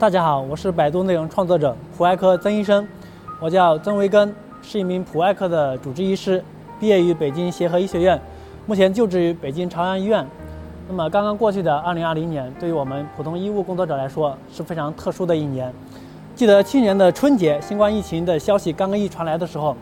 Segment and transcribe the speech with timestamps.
[0.00, 2.88] 大家好，我是百度内容创作者普外科曾医生，
[3.38, 6.42] 我叫曾维根，是一名普外科的主治医师，
[6.78, 8.18] 毕业于北京协和医学院，
[8.64, 10.26] 目前就职于北京朝阳医院。
[10.88, 15.70] 那么刚刚过去的2020年，对于我们普通医务工作者来说是非常特殊的一年。
[16.34, 19.76] 记得去年的春节，新冠疫情的消息刚刚一传来的时候，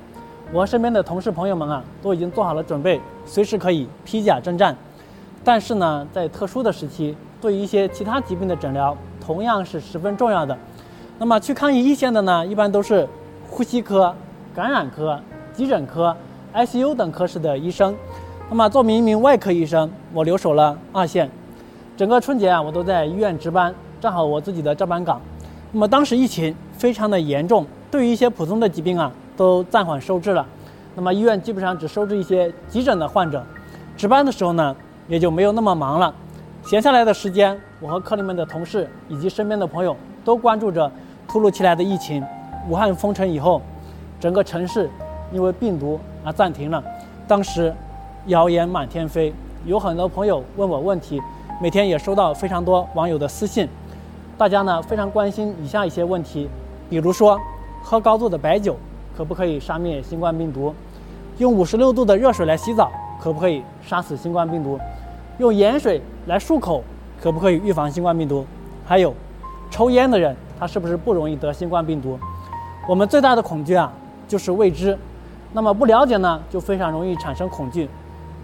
[0.52, 4.76] 我身边的同事朋友们啊，都已经做好了准备，随时可以披甲征战。
[5.44, 8.96] 但是呢，在特殊的时期，对于一些其他疾病的诊疗，
[9.28, 10.56] 同样是十分重要的。
[11.18, 13.06] 那么去抗疫一线的呢，一般都是
[13.50, 14.14] 呼吸科、
[14.54, 15.20] 感染科、
[15.52, 16.16] 急诊科、
[16.54, 17.94] ICU 等科室的医生。
[18.48, 21.30] 那么作为一名外科医生，我留守了二线。
[21.94, 25.20] 整个春节啊，我都在医院值班，站好我自己的值班岗。
[25.72, 30.46] 那么当时疫情非常的严重，对于一些普通的疾病啊，都暂缓收治了。
[30.94, 33.44] 那么医院基本上只收治一些急诊的患者，
[33.94, 34.74] 值班的时候呢，
[35.06, 36.14] 也就没有那么忙了。
[36.68, 40.92] 闲下来的时间，我和科里面的同事以及身边的朋友都关注着
[41.26, 42.22] 突如其来的疫情。
[42.68, 43.62] 武汉封城以后，
[44.20, 44.90] 整个城市
[45.32, 46.84] 因为病毒而暂停了。
[47.26, 47.74] 当时
[48.26, 49.32] 谣言满天飞，
[49.64, 51.18] 有很多朋友问我问题，
[51.58, 53.66] 每天也收到非常多网友的私信。
[54.36, 56.50] 大家呢非常关心以下一些问题，
[56.90, 57.40] 比如说
[57.82, 58.76] 喝高度的白酒
[59.16, 60.74] 可不可以杀灭新冠病毒？
[61.38, 64.78] 用五十六度的热水来洗澡可不可以杀死新冠病毒？
[65.38, 66.82] 用盐水来漱口，
[67.22, 68.44] 可不可以预防新冠病毒？
[68.84, 69.14] 还有，
[69.70, 72.18] 抽烟的人他是不是不容易得新冠病毒？
[72.88, 73.92] 我们最大的恐惧啊，
[74.26, 74.98] 就是未知。
[75.52, 77.88] 那么不了解呢，就非常容易产生恐惧。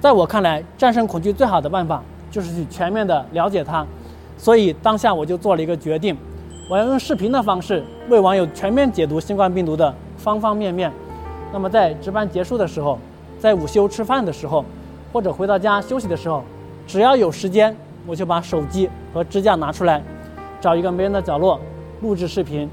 [0.00, 2.00] 在我看来，战胜恐惧最好的办法
[2.31, 3.84] 就是去全面的了解它。
[4.38, 6.16] 所以当下我就做了一个决定，
[6.71, 10.93] 我要用视频的方式为网友全面解读新冠病毒的方方面面。
[11.53, 12.97] 那么在值班结束的时候，
[13.41, 14.65] 在午休吃饭的时候，
[15.12, 16.44] 或者回到家休息的时候。
[16.87, 17.75] 只要有时间，
[18.06, 20.03] 我就把手机和支架拿出来，
[20.61, 21.59] 找一个没人的角落
[22.03, 22.69] 录制视频。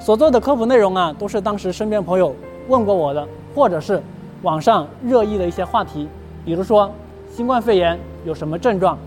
[0.00, 2.34] 所做的科普内容啊，都是当时身边朋友
[2.68, 4.02] 问过我的，或者是
[4.42, 6.06] 网上热议的一些话题。
[6.44, 6.90] 比如说，
[7.30, 8.98] 新冠肺炎有什么症状？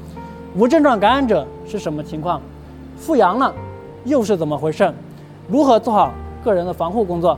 [0.56, 2.42] 无症状感染者是什么情况？
[2.98, 3.54] 复阳了
[4.06, 4.92] 又是怎么回事？
[5.48, 6.12] 如何做好
[6.44, 7.38] 个人的防护工作？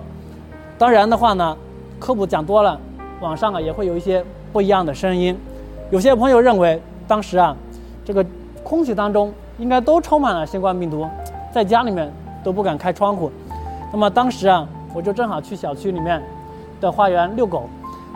[0.78, 1.58] 当然的话呢，
[2.00, 2.79] 科普讲多了，
[3.19, 5.38] 网上啊也会有一些不一样的声音。
[5.91, 6.81] 有些朋友认为。
[7.09, 7.56] 当时啊，
[8.06, 8.24] 这个
[8.64, 11.08] 空气当中应该都充满了新冠病毒，
[11.52, 12.08] 在家里面
[12.44, 13.31] 都不敢开窗户。
[13.92, 16.22] 那么当时啊，我就正好去小区里面
[16.80, 17.68] 的花园遛狗。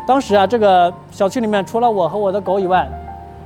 [0.05, 2.87] 当时啊，这个小区里面除了我和我的狗以外，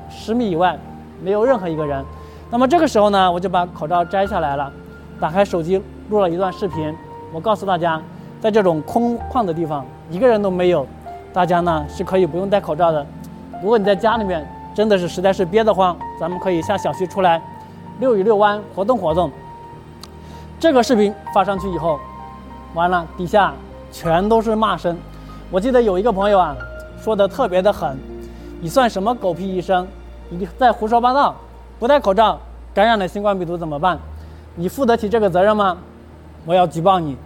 [0.10, 0.78] 十米以外
[1.24, 2.04] 没有任何一个人。
[2.50, 4.70] 那么这个时候呢，我就把口罩摘下来了，
[5.18, 6.94] 打开手机录了一段视频。
[7.32, 8.02] 我告诉大家，
[8.42, 10.86] 在这种空旷的地方，一个人都没有，
[11.32, 13.06] 大家呢是可以不用戴口罩的。
[13.62, 14.46] 如果你在家里面，
[14.78, 17.42] 真的是实在是憋得慌，咱们可以下小区出来
[18.00, 19.32] 遛一遛弯，活动活动。
[20.60, 22.00] 这个视频发上去以后，
[22.76, 23.56] 完了底下
[23.92, 24.96] 全都是骂声。
[25.50, 26.56] 我记得有一个朋友啊，
[27.02, 27.98] 说的特别的狠
[28.62, 29.88] ：“你算什么狗屁医生？
[30.30, 31.34] 你在胡说八道！
[31.80, 32.40] 不戴口罩
[32.72, 33.98] 感染了新冠病毒怎么办？
[34.54, 35.76] 你负得起这个责任吗？
[36.46, 37.18] 我要举报你！”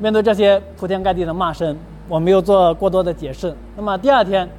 [0.00, 1.76] 面对这些铺天盖地的骂声，
[2.08, 3.54] 我没有做过多的解释。
[3.76, 4.50] 那么第二天，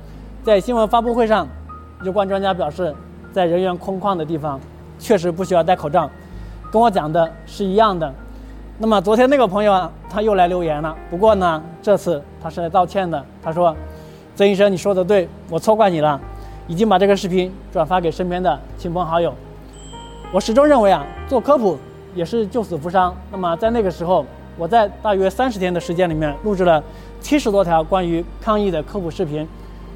[0.46, 1.46] 在新闻发布会上。
[2.04, 2.94] 有关专家表示，
[3.32, 4.60] 在人员空旷的地方，
[4.98, 6.10] 确实不需要戴口罩，
[6.72, 8.12] 跟我讲的是一样的。
[8.80, 13.24] 那么昨天那个朋友啊，他又来留言了，不过呢，这次他是来道歉的。
[13.44, 13.76] 他说
[14.36, 16.20] ：“曾医生，你说的对，我错怪你了，
[16.68, 19.32] 已经把这个视频转发给身边的亲朋好友。”
[20.34, 21.78] 我始终认为啊，做科普
[22.16, 23.16] 也是救死扶伤。
[23.32, 24.26] 那么在那个时候，
[24.58, 26.84] 我在大约三十天的时间里面，录制了
[27.20, 29.48] 七十多条关于抗疫的科普视频。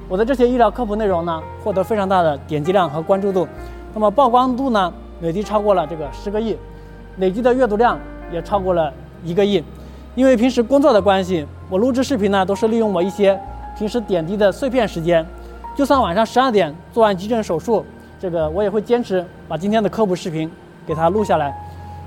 [0.07, 3.47] 我的这些医疗科普内容呢，获得非常大的点击量和关注度，
[3.91, 6.55] 那么曝光度呢，累计超过了这个十个亿，
[7.17, 7.97] 累计的阅读量
[8.31, 8.93] 也超过了
[9.23, 9.63] 一个亿。
[10.13, 13.39] 因为平时工作的关系，我录制视频呢，都是利用我一些
[13.75, 15.25] 平时点滴的碎片时间，
[15.75, 17.83] 就算晚上十二点做完急诊手术，
[18.19, 20.49] 这个我也会坚持把今天的科普视频
[20.85, 21.51] 给它录下来。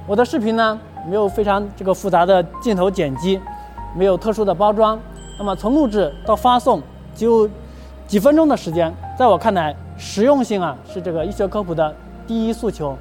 [0.07, 0.79] 我的视频呢，
[1.09, 3.41] 没有非常这个复杂的镜头剪辑，
[3.97, 4.97] 没有特殊的包装，
[5.37, 6.81] 那么从录制到发送
[7.13, 7.51] 就。
[8.09, 11.95] 几分钟的时间，在我看来，实用性啊是这个医学科普的
[12.27, 12.97] 第一诉求。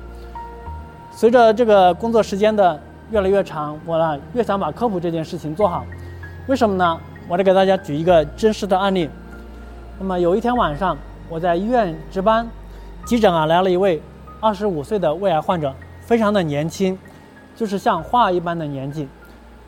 [1.12, 2.78] 随着这个工作时间的
[3.10, 5.86] 越来越长，我呢越想把科普这件事情做好。
[6.48, 7.00] 为什么呢？
[7.30, 9.10] 我来给大家举一个真实的案例。
[9.98, 10.98] 那么有一天晚上，
[11.30, 12.46] 我在医院值班，
[13.06, 14.02] 急诊啊来了一位
[14.42, 17.00] 二十五岁的胃癌患者，非常的年轻，
[17.56, 19.08] 就是像花儿一般的年纪。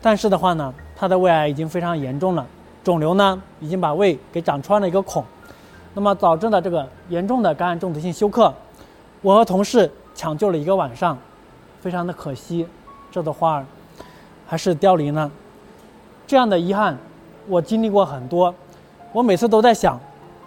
[0.02, 2.46] 但是的话呢，他的胃癌已经非常严重了。
[2.82, 5.24] 肿瘤呢，已经把胃给长穿了一个孔，
[5.94, 8.52] 那么导致了这个严重的感染中毒性休克。
[9.22, 11.18] 我和同事抢救了一个晚上，
[11.80, 12.66] 非常的可惜，
[13.10, 13.66] 这朵花儿
[14.46, 15.30] 还是凋零了。
[16.26, 16.96] 这样的遗憾，
[17.48, 18.54] 我经历过很多。
[19.12, 20.00] 我每次都在想，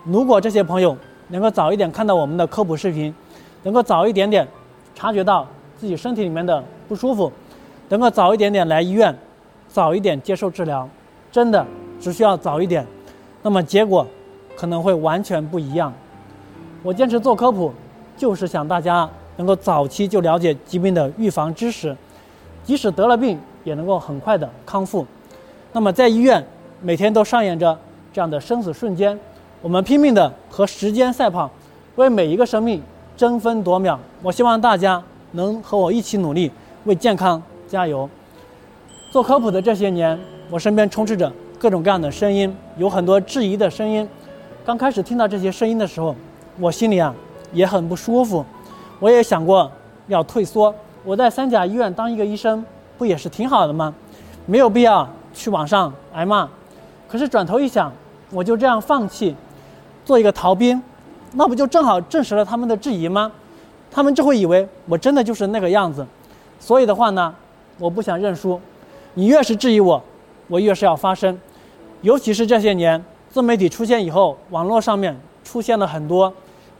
[0.05, 0.97] 如果这些朋友
[1.27, 3.13] 能够早一点看到我们的科普视频，
[3.63, 4.47] 能够早一点点
[4.95, 5.45] 察觉到
[5.77, 7.31] 自己身体里面的不舒服，
[7.89, 9.15] 能够早一点点来医院，
[9.67, 10.87] 早一点接受治疗，
[11.31, 11.65] 真的
[11.99, 12.85] 只需要早一点，
[13.41, 14.05] 那么结果
[14.55, 15.93] 可能会完全不一样。
[16.81, 17.71] 我坚持做科普，
[18.17, 21.95] 就是想大家能够早期就了解疾病的预防知识，
[22.63, 25.05] 即使得了病，也能够很快的康复。
[25.71, 26.45] 那么在医院，
[26.81, 27.77] 每天都上演着
[28.11, 29.17] 这样的生死瞬间，
[29.61, 31.49] 我们拼命的和时间赛跑，
[31.95, 32.81] 为每一个生命
[33.15, 33.99] 争分夺秒。
[34.21, 35.01] 我希望大家
[35.31, 36.51] 能和我一起努力，
[36.83, 38.09] 为健康加油。
[39.11, 40.19] 做科普的这些年，
[40.49, 41.31] 我身边充斥着
[41.63, 44.05] 各种各样的声音，有很多质疑的声音。
[44.65, 46.13] 刚开始听到这些声音的时候，
[46.59, 47.15] 我心里啊
[47.53, 48.45] 也很不舒服，
[48.99, 49.71] 我也想过
[50.07, 50.75] 要退缩。
[51.05, 52.65] 我在三甲医院当一个医生，
[52.97, 53.95] 不也是挺好的吗？
[54.45, 56.49] 没有必要去网上挨骂。
[57.07, 57.89] 可是转头一想，
[58.31, 59.33] 我就这样放弃，
[60.03, 60.83] 做一个逃兵，
[61.31, 63.31] 那不就正好证实了他们的质疑吗？
[63.89, 66.05] 他们就会以为我真的就是那个样子。
[66.59, 67.33] 所以的话呢，
[67.79, 68.59] 我不想认输。
[69.13, 70.03] 你越是质疑我，
[70.49, 71.39] 我越是要发声。
[72.03, 76.31] 尤其是这些年自媒体出现以后，网络上面出现了很多。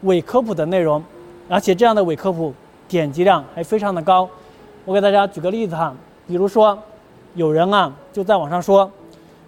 [0.01, 1.01] 伪科普的内容，
[1.47, 2.53] 而且这样的伪科普
[2.89, 4.27] 点击量还非常的高。
[4.83, 5.95] 我给大家举个例子哈，
[6.27, 6.77] 比如说，
[7.35, 8.91] 有人啊就在网上说，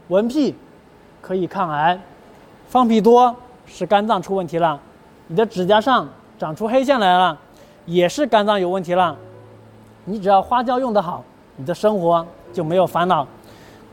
[0.08, 0.56] 闻屁
[1.22, 2.00] 可以抗癌，
[2.70, 3.36] 放屁多
[3.66, 4.80] 是肝脏出问题了，
[5.28, 6.08] 你的指甲上
[6.40, 7.38] 长出黑线来了，
[7.86, 9.14] 也是肝脏有问题了。
[10.06, 11.22] 你只要花椒用得好，
[11.58, 13.28] 你的生活就没有烦恼。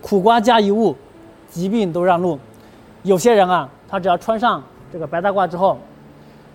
[0.01, 0.95] 苦瓜加一物，
[1.53, 2.37] 疾病都让路。
[3.05, 4.61] 有些人啊，他只要穿上
[4.93, 5.79] 这个白大褂之后。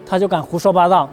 [0.09, 1.09] 他就敢胡说八道，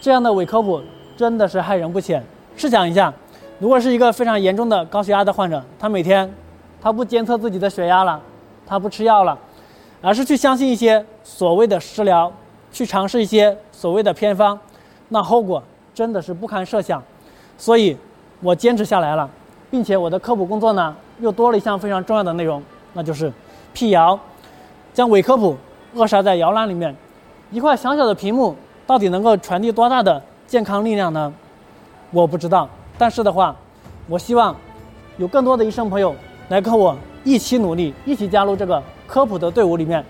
[0.00, 0.80] 这样的伪科普
[1.16, 2.24] 真的是害人不浅。
[2.56, 3.12] 试想一下，
[3.58, 6.32] 如果是一个非常严重的高血压的患者，他每天
[6.80, 8.20] 他不监测自己的血压了，
[8.64, 9.36] 他不吃药了，
[10.00, 12.30] 而是去相信一些所谓的食疗，
[12.70, 14.56] 去尝试一些所谓的偏方，
[15.08, 15.60] 那后果
[15.92, 17.02] 真的是不堪设想。
[17.58, 17.96] 所以，
[18.40, 19.28] 我坚持下来了，
[19.72, 22.62] 并且我的科普工作呢，又多了一项非常重要的内容，
[22.94, 23.30] 那就是
[23.74, 24.18] 辟谣，
[24.94, 25.56] 将伪科普
[25.94, 26.94] 扼杀在摇篮里面。
[27.50, 28.56] 一块小小的屏幕
[28.86, 31.32] 到底能够传递多大的健康力量呢？
[32.10, 32.68] 我不知道。
[32.96, 33.54] 但是的话，
[34.08, 34.56] 我希望
[35.18, 36.14] 有更多的医生朋友
[36.48, 40.04] 来跟我一起努力，一起加入这个科普的队伍里面，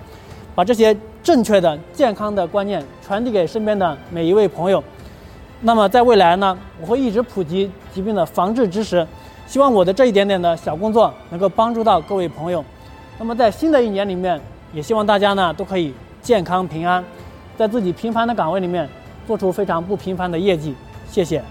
[0.54, 4.82] 把这些正确的健康的观念传递给身边的每一位朋友。
[5.60, 9.06] 那么在未来呢，我会一直普及疾病的防治知识，
[9.46, 12.62] 希望我的这一点点的小工作能够帮助到各位朋友。
[13.18, 14.40] 那么在新的一年里面，
[14.72, 17.02] 也希望大家呢都可以健康平安。
[17.56, 18.88] 在自己平凡的岗位里面，
[19.26, 20.74] 做出非常不平凡的业绩。
[21.08, 21.42] 谢谢。